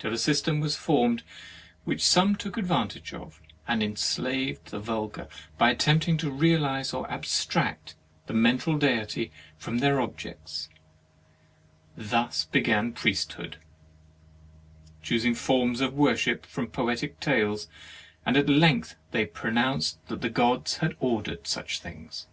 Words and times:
Till 0.00 0.12
a 0.12 0.18
system 0.18 0.58
was 0.58 0.74
formed, 0.76 1.22
which 1.84 2.04
some 2.04 2.34
took 2.34 2.56
advantage 2.56 3.14
of 3.14 3.40
and 3.68 3.80
enslaved 3.80 4.72
the 4.72 4.80
vulgar 4.80 5.28
by 5.56 5.70
attempting 5.70 6.16
to 6.16 6.32
realize 6.32 6.92
or 6.92 7.08
abstract 7.08 7.94
the 8.26 8.34
mental 8.34 8.76
deities 8.76 9.30
from 9.56 9.78
their 9.78 10.00
objects. 10.00 10.68
Thus 11.96 12.46
began 12.46 12.92
Priesthood. 12.92 13.52
20 13.52 13.58
HEAVEN 13.58 13.66
AND 13.68 14.88
HELL 15.04 15.06
Choosing 15.06 15.34
forms 15.36 15.80
of 15.80 15.94
worship 15.94 16.44
from 16.44 16.66
poetic 16.66 17.20
tales. 17.20 17.68
And 18.26 18.36
at 18.36 18.48
length 18.48 18.96
they 19.12 19.26
pro 19.26 19.52
nounced 19.52 19.98
that 20.08 20.22
the 20.22 20.28
Gods 20.28 20.78
had 20.78 20.96
ordered 20.98 21.46
such 21.46 21.78
things. 21.78 22.26